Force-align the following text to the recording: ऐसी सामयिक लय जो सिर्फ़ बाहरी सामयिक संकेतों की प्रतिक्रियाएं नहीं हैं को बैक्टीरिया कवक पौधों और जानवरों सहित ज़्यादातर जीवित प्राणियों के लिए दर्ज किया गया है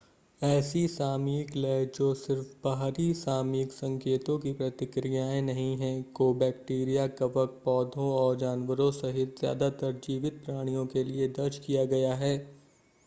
ऐसी 0.41 0.87
सामयिक 0.87 1.55
लय 1.55 1.85
जो 1.95 2.13
सिर्फ़ 2.13 2.47
बाहरी 2.63 3.13
सामयिक 3.13 3.71
संकेतों 3.71 4.37
की 4.39 4.53
प्रतिक्रियाएं 4.53 5.41
नहीं 5.41 5.75
हैं 5.77 6.03
को 6.13 6.33
बैक्टीरिया 6.35 7.05
कवक 7.19 7.61
पौधों 7.65 8.11
और 8.13 8.37
जानवरों 8.37 8.91
सहित 8.93 9.35
ज़्यादातर 9.39 9.99
जीवित 10.03 10.41
प्राणियों 10.45 10.85
के 10.87 11.03
लिए 11.03 11.27
दर्ज 11.37 11.59
किया 11.59 11.85
गया 11.85 12.15
है 12.15 12.37